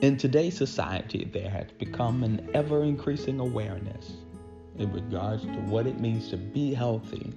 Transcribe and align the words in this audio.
In 0.00 0.16
today's 0.16 0.56
society, 0.56 1.28
there 1.32 1.50
has 1.50 1.72
become 1.72 2.22
an 2.22 2.48
ever 2.54 2.84
increasing 2.84 3.40
awareness 3.40 4.12
in 4.76 4.92
regards 4.92 5.42
to 5.42 5.58
what 5.66 5.88
it 5.88 5.98
means 5.98 6.28
to 6.30 6.36
be 6.36 6.72
healthy 6.72 7.32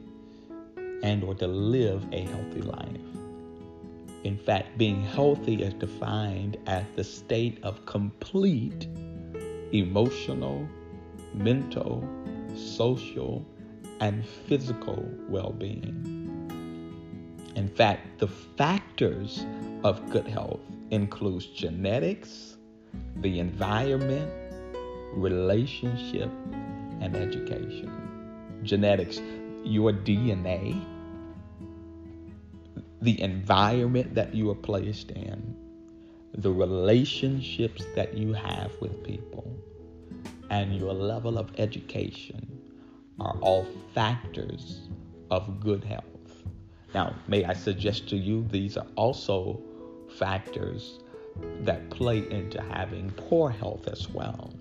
and 1.01 1.23
or 1.23 1.33
to 1.33 1.47
live 1.47 2.05
a 2.11 2.21
healthy 2.21 2.61
life. 2.61 3.01
In 4.23 4.37
fact, 4.37 4.77
being 4.77 5.03
healthy 5.03 5.63
is 5.63 5.73
defined 5.73 6.57
as 6.67 6.85
the 6.95 7.03
state 7.03 7.57
of 7.63 7.83
complete 7.87 8.87
emotional, 9.71 10.67
mental, 11.33 12.07
social, 12.55 13.43
and 14.01 14.23
physical 14.23 15.03
well 15.27 15.51
being. 15.51 16.21
In 17.55 17.67
fact, 17.67 18.19
the 18.19 18.27
factors 18.27 19.47
of 19.83 20.07
good 20.11 20.27
health 20.27 20.59
includes 20.91 21.47
genetics, 21.47 22.57
the 23.17 23.39
environment, 23.39 24.31
relationship, 25.13 26.29
and 27.01 27.15
education. 27.15 27.91
Genetics, 28.63 29.19
your 29.63 29.91
DNA, 29.91 30.83
the 33.01 33.19
environment 33.21 34.13
that 34.15 34.33
you 34.33 34.49
are 34.51 34.55
placed 34.55 35.11
in, 35.11 35.55
the 36.33 36.51
relationships 36.51 37.83
that 37.95 38.15
you 38.15 38.33
have 38.33 38.71
with 38.79 39.03
people, 39.03 39.55
and 40.49 40.75
your 40.75 40.93
level 40.93 41.37
of 41.37 41.51
education 41.57 42.59
are 43.19 43.37
all 43.41 43.65
factors 43.93 44.89
of 45.29 45.59
good 45.59 45.83
health. 45.83 46.03
Now, 46.93 47.15
may 47.27 47.45
I 47.45 47.53
suggest 47.53 48.09
to 48.09 48.17
you, 48.17 48.45
these 48.49 48.77
are 48.77 48.87
also 48.95 49.61
factors 50.17 50.99
that 51.61 51.89
play 51.89 52.29
into 52.29 52.61
having 52.61 53.11
poor 53.11 53.49
health 53.49 53.87
as 53.87 54.09
well. 54.09 54.53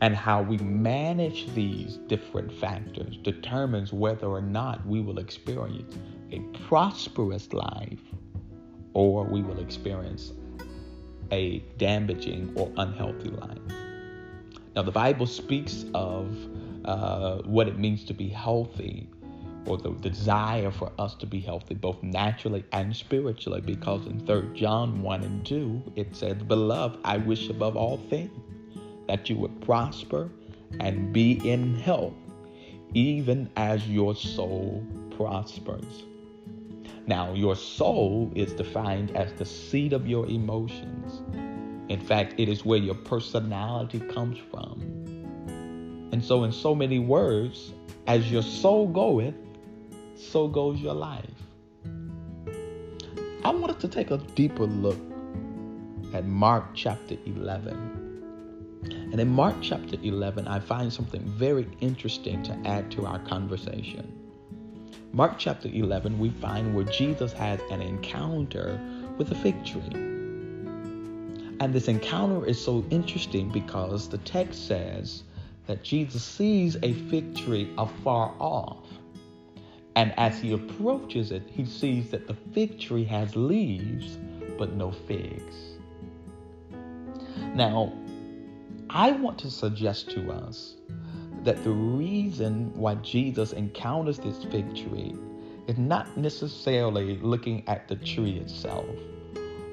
And 0.00 0.16
how 0.16 0.42
we 0.42 0.58
manage 0.58 1.52
these 1.54 1.98
different 2.08 2.52
factors 2.52 3.16
determines 3.18 3.92
whether 3.92 4.26
or 4.26 4.40
not 4.40 4.84
we 4.86 5.00
will 5.00 5.18
experience 5.18 5.94
a 6.32 6.40
prosperous 6.66 7.52
life 7.52 8.00
or 8.94 9.24
we 9.24 9.42
will 9.42 9.60
experience 9.60 10.32
a 11.30 11.60
damaging 11.78 12.52
or 12.56 12.70
unhealthy 12.76 13.30
life. 13.30 13.58
Now, 14.74 14.82
the 14.82 14.90
Bible 14.90 15.26
speaks 15.26 15.84
of 15.94 16.36
uh, 16.84 17.38
what 17.42 17.68
it 17.68 17.78
means 17.78 18.04
to 18.04 18.14
be 18.14 18.28
healthy 18.28 19.08
or 19.66 19.78
the 19.78 19.90
desire 19.90 20.70
for 20.70 20.90
us 20.98 21.14
to 21.16 21.26
be 21.26 21.40
healthy 21.40 21.74
both 21.74 22.02
naturally 22.02 22.64
and 22.72 22.94
spiritually 22.94 23.60
because 23.60 24.06
in 24.06 24.20
3 24.26 24.58
John 24.58 25.02
1 25.02 25.22
and 25.22 25.46
2 25.46 25.92
it 25.96 26.16
says 26.16 26.36
beloved 26.42 26.98
I 27.04 27.18
wish 27.18 27.48
above 27.48 27.76
all 27.76 27.98
things 28.10 28.30
that 29.08 29.28
you 29.30 29.36
would 29.36 29.60
prosper 29.60 30.30
and 30.80 31.12
be 31.12 31.32
in 31.48 31.74
health 31.74 32.14
even 32.94 33.50
as 33.56 33.88
your 33.88 34.14
soul 34.14 34.84
prospers 35.16 36.04
now, 37.06 37.32
your 37.34 37.56
soul 37.56 38.30
is 38.34 38.52
defined 38.52 39.16
as 39.16 39.32
the 39.32 39.44
seat 39.44 39.92
of 39.92 40.06
your 40.06 40.26
emotions. 40.26 41.22
In 41.88 42.00
fact, 42.00 42.34
it 42.38 42.48
is 42.48 42.64
where 42.64 42.78
your 42.78 42.94
personality 42.94 43.98
comes 43.98 44.38
from. 44.50 44.80
And 46.12 46.24
so, 46.24 46.44
in 46.44 46.52
so 46.52 46.74
many 46.74 46.98
words, 47.00 47.72
as 48.06 48.30
your 48.30 48.42
soul 48.42 48.86
goeth, 48.86 49.34
so 50.22 50.48
goes 50.48 50.80
your 50.80 50.94
life. 50.94 51.24
I 53.44 53.50
wanted 53.50 53.80
to 53.80 53.88
take 53.88 54.10
a 54.10 54.18
deeper 54.18 54.66
look 54.66 54.98
at 56.14 56.26
Mark 56.26 56.64
chapter 56.74 57.16
11. 57.26 58.02
And 59.12 59.20
in 59.20 59.28
Mark 59.28 59.56
chapter 59.60 59.96
11, 60.02 60.46
I 60.48 60.60
find 60.60 60.92
something 60.92 61.22
very 61.22 61.68
interesting 61.80 62.42
to 62.44 62.58
add 62.64 62.90
to 62.92 63.06
our 63.06 63.18
conversation. 63.20 64.12
Mark 65.12 65.34
chapter 65.38 65.68
11, 65.68 66.18
we 66.18 66.30
find 66.30 66.74
where 66.74 66.84
Jesus 66.84 67.32
has 67.34 67.60
an 67.70 67.82
encounter 67.82 68.80
with 69.18 69.30
a 69.30 69.34
fig 69.34 69.64
tree. 69.64 69.82
And 71.60 71.72
this 71.72 71.88
encounter 71.88 72.46
is 72.46 72.62
so 72.62 72.84
interesting 72.90 73.50
because 73.50 74.08
the 74.08 74.18
text 74.18 74.66
says 74.66 75.24
that 75.66 75.82
Jesus 75.82 76.24
sees 76.24 76.76
a 76.82 76.92
fig 76.92 77.36
tree 77.36 77.72
afar 77.76 78.34
off. 78.38 78.86
And 79.94 80.14
as 80.18 80.38
he 80.38 80.52
approaches 80.52 81.32
it, 81.32 81.42
he 81.46 81.64
sees 81.64 82.10
that 82.10 82.26
the 82.26 82.34
fig 82.52 82.80
tree 82.80 83.04
has 83.04 83.36
leaves 83.36 84.18
but 84.58 84.72
no 84.74 84.90
figs. 84.90 85.56
Now, 87.54 87.92
I 88.88 89.12
want 89.12 89.38
to 89.40 89.50
suggest 89.50 90.10
to 90.10 90.32
us 90.32 90.74
that 91.44 91.62
the 91.64 91.70
reason 91.70 92.72
why 92.74 92.94
Jesus 92.96 93.52
encounters 93.52 94.18
this 94.18 94.44
fig 94.44 94.74
tree 94.74 95.14
is 95.66 95.78
not 95.78 96.16
necessarily 96.16 97.18
looking 97.18 97.66
at 97.68 97.88
the 97.88 97.96
tree 97.96 98.38
itself, 98.38 98.86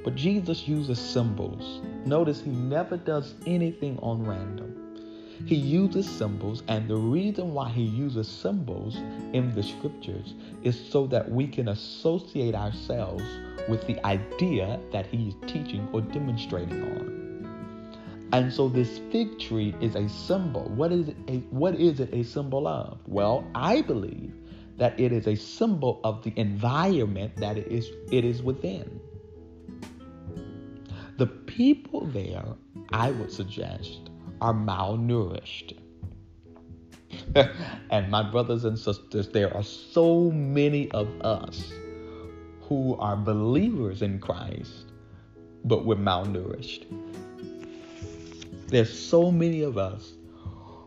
but 0.03 0.15
Jesus 0.15 0.67
uses 0.67 0.99
symbols. 0.99 1.81
Notice 2.05 2.41
he 2.41 2.51
never 2.51 2.97
does 2.97 3.35
anything 3.45 3.97
on 3.99 4.25
random. 4.25 4.78
He 5.45 5.55
uses 5.55 6.09
symbols, 6.09 6.63
and 6.67 6.87
the 6.87 6.97
reason 6.97 7.53
why 7.53 7.69
he 7.69 7.83
uses 7.83 8.27
symbols 8.27 8.95
in 9.33 9.51
the 9.55 9.63
scriptures 9.63 10.33
is 10.63 10.79
so 10.89 11.07
that 11.07 11.29
we 11.29 11.47
can 11.47 11.69
associate 11.69 12.55
ourselves 12.55 13.23
with 13.67 13.85
the 13.87 14.03
idea 14.05 14.79
that 14.91 15.07
he 15.07 15.29
is 15.29 15.35
teaching 15.47 15.87
or 15.93 16.01
demonstrating 16.01 16.81
on. 16.83 17.19
And 18.31 18.53
so 18.53 18.69
this 18.69 18.99
fig 19.11 19.39
tree 19.39 19.73
is 19.81 19.95
a 19.95 20.07
symbol. 20.07 20.63
What 20.75 20.91
is 20.91 21.07
it 21.09 21.17
a, 21.27 21.37
what 21.49 21.75
is 21.75 21.99
it 21.99 22.13
a 22.13 22.23
symbol 22.23 22.67
of? 22.67 22.99
Well, 23.07 23.47
I 23.55 23.81
believe 23.81 24.33
that 24.77 24.99
it 24.99 25.11
is 25.11 25.27
a 25.27 25.35
symbol 25.35 25.99
of 26.03 26.23
the 26.23 26.33
environment 26.35 27.35
that 27.37 27.57
it 27.57 27.67
is 27.67 27.89
it 28.11 28.23
is 28.23 28.43
within. 28.43 28.99
The 31.17 31.25
people 31.27 32.05
there, 32.05 32.45
I 32.93 33.11
would 33.11 33.31
suggest, 33.31 34.09
are 34.41 34.53
malnourished. 34.53 35.77
and 37.89 38.09
my 38.09 38.23
brothers 38.23 38.65
and 38.65 38.77
sisters, 38.77 39.29
there 39.29 39.55
are 39.55 39.63
so 39.63 40.31
many 40.31 40.89
of 40.91 41.07
us 41.21 41.71
who 42.61 42.95
are 42.97 43.17
believers 43.17 44.01
in 44.01 44.19
Christ, 44.19 44.85
but 45.65 45.85
we're 45.85 45.95
malnourished. 45.95 46.85
There's 48.67 48.91
so 48.91 49.31
many 49.31 49.63
of 49.63 49.77
us 49.77 50.13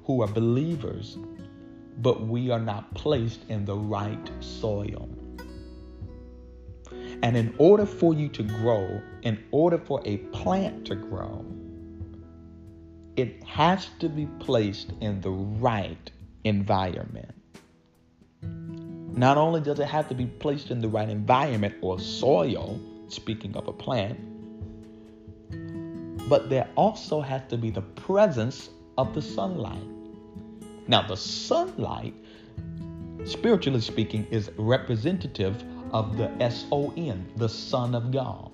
who 0.05 0.23
are 0.23 0.29
believers, 0.29 1.19
but 1.99 2.27
we 2.27 2.51
are 2.51 2.61
not 2.61 2.95
placed 2.95 3.41
in 3.49 3.65
the 3.65 3.77
right 3.77 4.31
soil. 4.41 5.09
And 7.23 7.37
in 7.37 7.55
order 7.59 7.87
for 7.87 8.15
you 8.15 8.29
to 8.29 8.43
grow, 8.43 9.01
in 9.23 9.43
order 9.51 9.79
for 9.79 10.01
a 10.05 10.19
plant 10.19 10.85
to 10.87 10.95
grow, 10.95 11.45
it 13.17 13.43
has 13.45 13.89
to 13.99 14.09
be 14.09 14.27
placed 14.39 14.93
in 15.01 15.21
the 15.21 15.31
right 15.31 16.11
environment. 16.45 17.35
Not 18.43 19.37
only 19.37 19.61
does 19.61 19.79
it 19.79 19.87
have 19.87 20.09
to 20.09 20.15
be 20.15 20.27
placed 20.27 20.71
in 20.71 20.81
the 20.81 20.89
right 20.89 21.09
environment 21.09 21.75
or 21.83 22.01
soil, 22.01 22.81
speaking 23.09 23.55
of 23.57 23.69
a 23.69 23.73
plant, 23.73 24.19
but 26.29 26.49
there 26.49 26.69
also 26.77 27.21
has 27.21 27.43
to 27.49 27.59
be 27.59 27.71
the 27.71 27.83
presence 27.83 28.71
of 28.97 29.15
the 29.15 29.21
sunlight. 29.21 29.87
Now, 30.89 31.07
the 31.07 31.17
sunlight, 31.17 32.15
spiritually 33.25 33.81
speaking, 33.83 34.27
is 34.31 34.51
representative 34.57 35.63
of 35.93 36.17
the 36.17 36.31
S 36.41 36.65
O 36.73 36.93
N, 36.97 37.31
the 37.37 37.49
Son 37.49 37.95
of 37.95 38.11
God. 38.11 38.52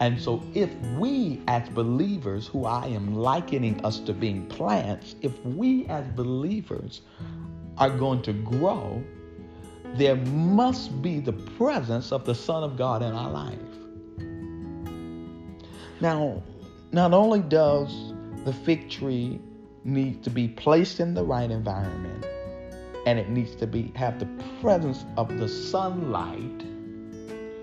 And 0.00 0.20
so, 0.20 0.42
if 0.54 0.72
we 0.96 1.40
as 1.48 1.68
believers, 1.70 2.46
who 2.46 2.64
I 2.64 2.86
am 2.86 3.16
likening 3.16 3.84
us 3.84 3.98
to 4.00 4.12
being 4.12 4.46
plants, 4.46 5.16
if 5.22 5.44
we 5.44 5.86
as 5.86 6.06
believers 6.08 7.00
are 7.78 7.90
going 7.90 8.22
to 8.22 8.32
grow, 8.32 9.02
there 9.94 10.16
must 10.16 11.02
be 11.02 11.18
the 11.18 11.32
presence 11.32 12.12
of 12.12 12.24
the 12.24 12.34
Son 12.34 12.62
of 12.62 12.76
God 12.76 13.02
in 13.02 13.12
our 13.12 13.30
life. 13.30 13.58
Now, 16.00 16.42
not 16.92 17.12
only 17.12 17.40
does 17.40 18.14
the 18.44 18.52
fig 18.52 18.88
tree 18.88 19.40
need 19.84 20.22
to 20.22 20.30
be 20.30 20.48
placed 20.48 21.00
in 21.00 21.14
the 21.14 21.24
right 21.24 21.50
environment 21.50 22.24
and 23.06 23.18
it 23.18 23.30
needs 23.30 23.54
to 23.56 23.66
be 23.66 23.92
have 23.96 24.18
the 24.18 24.28
presence 24.60 25.04
of 25.16 25.28
the 25.38 25.48
sunlight 25.48 26.64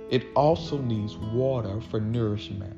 it 0.10 0.26
also 0.36 0.78
needs 0.80 1.18
water 1.18 1.82
for 1.82 2.00
nourishment 2.00 2.78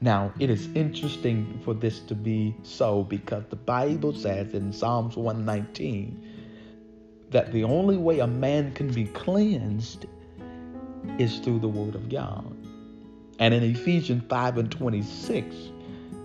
now 0.00 0.32
it 0.40 0.50
is 0.50 0.68
interesting 0.74 1.60
for 1.64 1.74
this 1.74 2.00
to 2.00 2.14
be 2.14 2.54
so 2.62 3.04
because 3.04 3.44
the 3.50 3.56
bible 3.56 4.14
says 4.14 4.54
in 4.54 4.72
psalms 4.72 5.16
119 5.16 6.34
that 7.30 7.52
the 7.52 7.64
only 7.64 7.96
way 7.96 8.20
a 8.20 8.26
man 8.26 8.72
can 8.72 8.92
be 8.92 9.04
cleansed 9.06 10.06
is 11.18 11.38
through 11.40 11.58
the 11.60 11.68
word 11.68 11.94
of 11.94 12.08
god 12.08 12.56
And 13.40 13.54
in 13.54 13.62
Ephesians 13.64 14.22
5 14.28 14.58
and 14.58 14.70
26, 14.70 15.56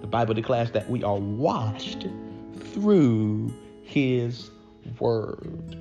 the 0.01 0.07
Bible 0.07 0.33
declares 0.33 0.71
that 0.71 0.89
we 0.89 1.03
are 1.03 1.17
washed 1.17 2.07
through 2.73 3.53
his 3.83 4.51
word. 4.99 5.77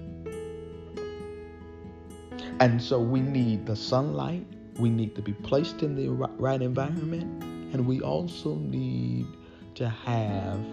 And 2.60 2.80
so 2.80 3.00
we 3.00 3.20
need 3.20 3.66
the 3.66 3.74
sunlight, 3.74 4.46
we 4.78 4.88
need 4.88 5.16
to 5.16 5.22
be 5.22 5.32
placed 5.32 5.82
in 5.82 5.96
the 5.96 6.08
right 6.08 6.62
environment, 6.62 7.42
and 7.74 7.84
we 7.84 8.00
also 8.00 8.54
need 8.54 9.26
to 9.74 9.88
have 9.88 10.64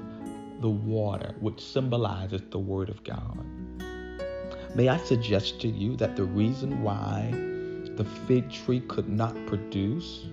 the 0.61 0.69
water, 0.69 1.35
which 1.39 1.59
symbolizes 1.59 2.41
the 2.51 2.59
Word 2.59 2.89
of 2.89 3.03
God. 3.03 3.45
May 4.75 4.89
I 4.89 4.97
suggest 4.97 5.59
to 5.61 5.67
you 5.67 5.95
that 5.97 6.15
the 6.15 6.23
reason 6.23 6.83
why 6.83 7.31
the 7.95 8.05
fig 8.27 8.51
tree 8.51 8.81
could 8.81 9.09
not 9.09 9.35
produce 9.47 10.27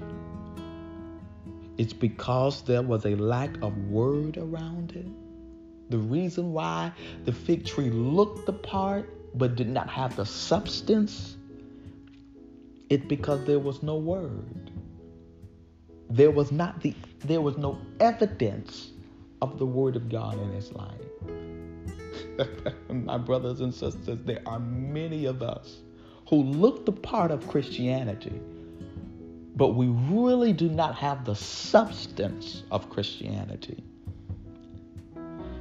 is 1.78 1.94
because 1.94 2.62
there 2.62 2.82
was 2.82 3.06
a 3.06 3.16
lack 3.16 3.56
of 3.62 3.76
word 3.88 4.36
around 4.36 4.92
it. 4.92 5.06
The 5.90 5.98
reason 5.98 6.52
why 6.52 6.92
the 7.24 7.32
fig 7.32 7.64
tree 7.64 7.88
looked 7.88 8.44
the 8.44 8.52
part 8.52 9.08
but 9.34 9.56
did 9.56 9.68
not 9.68 9.88
have 9.88 10.14
the 10.14 10.26
substance 10.26 11.37
it's 12.90 13.04
because 13.04 13.44
there 13.44 13.58
was 13.58 13.82
no 13.82 13.96
word. 13.96 14.70
There 16.10 16.30
was 16.30 16.50
not 16.50 16.80
the 16.80 16.94
there 17.20 17.40
was 17.40 17.58
no 17.58 17.78
evidence 18.00 18.92
of 19.42 19.58
the 19.58 19.66
word 19.66 19.96
of 19.96 20.08
God 20.08 20.38
in 20.40 20.52
his 20.52 20.72
life. 20.72 21.00
My 22.88 23.18
brothers 23.18 23.60
and 23.60 23.74
sisters, 23.74 24.18
there 24.24 24.42
are 24.46 24.58
many 24.60 25.26
of 25.26 25.42
us 25.42 25.78
who 26.28 26.42
look 26.42 26.86
the 26.86 26.92
part 26.92 27.30
of 27.30 27.46
Christianity, 27.48 28.40
but 29.56 29.68
we 29.68 29.88
really 29.88 30.52
do 30.52 30.68
not 30.68 30.94
have 30.94 31.24
the 31.24 31.34
substance 31.34 32.62
of 32.70 32.88
Christianity. 32.90 33.84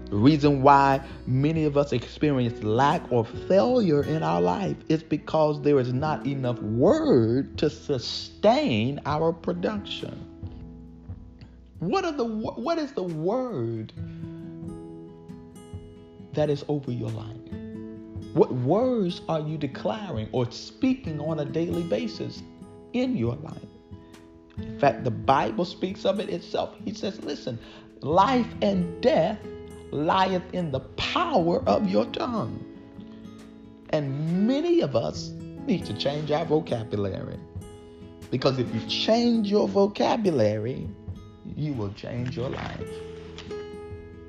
The 0.10 0.16
reason 0.16 0.62
why 0.62 1.02
many 1.26 1.66
of 1.66 1.76
us 1.76 1.92
experience 1.92 2.64
lack 2.64 3.12
or 3.12 3.26
failure 3.26 4.04
in 4.04 4.24
our 4.24 4.40
life 4.40 4.78
is 4.88 5.04
because 5.04 5.62
there 5.62 5.80
is 5.80 5.92
not 5.92 6.26
enough 6.26 6.62
word 6.62 7.58
to 7.58 7.70
sustain 7.70 9.02
our 9.06 9.34
production. 9.34 10.24
What 11.80 12.06
are 12.06 12.14
the 12.14 12.24
what 12.24 12.78
is 12.78 12.94
the 12.94 13.04
word 13.04 13.92
that 16.34 16.50
is 16.50 16.64
over 16.70 16.92
your 16.92 17.10
life? 17.10 17.36
What 18.34 18.54
words 18.54 19.22
are 19.28 19.42
you 19.42 19.58
declaring 19.58 20.30
or 20.32 20.50
speaking 20.52 21.20
on 21.20 21.40
a 21.40 21.46
daily 21.46 21.84
basis 21.84 22.44
in 22.94 23.18
your 23.18 23.36
life? 23.36 23.58
In 24.58 24.80
fact, 24.80 25.04
the 25.04 25.12
Bible 25.12 25.66
speaks 25.66 26.06
of 26.06 26.20
it 26.20 26.30
itself. 26.30 26.76
He 26.86 26.94
says, 26.94 27.22
listen, 27.24 27.60
life 28.02 28.48
and 28.62 29.02
death 29.02 29.40
lieth 29.92 30.54
in 30.54 30.72
the 30.72 30.82
power 30.82 31.64
of 31.68 31.90
your 31.90 32.06
tongue. 32.06 32.64
And 33.90 34.48
many 34.48 34.82
of 34.82 34.96
us 34.96 35.30
need 35.66 35.86
to 35.86 35.94
change 35.94 36.32
our 36.32 36.46
vocabulary. 36.46 37.40
Because 38.30 38.60
if 38.60 38.74
you 38.74 38.82
change 38.88 39.50
your 39.50 39.68
vocabulary, 39.68 40.88
you 41.56 41.74
will 41.74 41.94
change 41.94 42.36
your 42.36 42.50
life. 42.50 42.90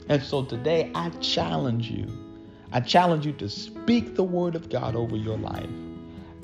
And 0.09 0.23
so 0.23 0.45
today 0.45 0.91
I 0.95 1.11
challenge 1.21 1.91
you. 1.91 2.07
I 2.73 2.81
challenge 2.81 3.27
you 3.27 3.33
to 3.35 3.49
speak 3.49 4.15
the 4.15 4.25
word 4.25 4.55
of 4.55 4.69
God 4.69 4.95
over 4.95 5.17
your 5.17 5.39
life 5.39 5.71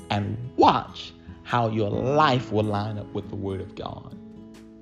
and 0.09 0.37
watch 0.57 1.13
how 1.43 1.69
your 1.69 1.89
life 1.89 2.51
will 2.51 2.63
line 2.63 2.97
up 2.97 3.11
with 3.13 3.29
the 3.29 3.35
word 3.35 3.61
of 3.61 3.75
God. 3.75 4.15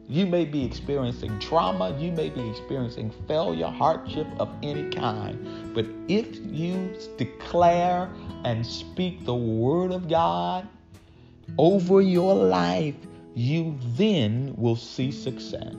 You 0.10 0.26
may 0.26 0.44
be 0.44 0.66
experiencing 0.66 1.40
trauma, 1.40 1.98
you 1.98 2.12
may 2.12 2.30
be 2.30 2.48
experiencing 2.50 3.12
failure, 3.28 3.68
hardship 3.68 4.28
of 4.38 4.50
any 4.62 4.90
kind. 4.90 5.74
But 5.74 5.86
if 6.10 6.40
you 6.46 6.94
declare 7.18 8.10
and 8.44 8.66
speak 8.66 9.24
the 9.26 9.34
word 9.34 9.92
of 9.92 10.10
God 10.10 10.68
over 11.58 12.02
your 12.02 12.36
life, 12.36 12.96
you 13.34 13.78
then 13.96 14.54
will 14.58 14.76
see 14.76 15.12
success. 15.12 15.76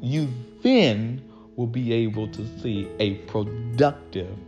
You 0.00 0.28
then 0.62 1.22
will 1.56 1.66
be 1.66 1.92
able 1.92 2.28
to 2.28 2.60
see 2.60 2.88
a 3.00 3.14
productive 3.26 4.38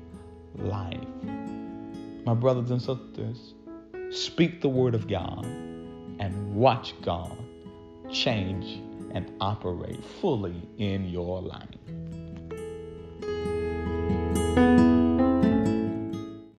life. 0.57 0.99
My 2.25 2.35
brothers 2.35 2.71
and 2.71 2.81
sisters, 2.81 3.55
speak 4.11 4.61
the 4.61 4.69
word 4.69 4.95
of 4.95 5.09
God 5.09 5.45
and 6.21 6.55
watch 6.55 6.95
God 7.03 7.37
change 8.11 8.81
and 9.15 9.33
operate 9.41 10.05
fully 10.05 10.63
in 10.79 11.09
your 11.09 11.41
life. 11.43 11.80